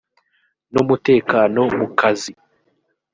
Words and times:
n 0.73 0.75
umutekano 0.83 1.61
mu 1.77 1.87
kazi 1.99 2.31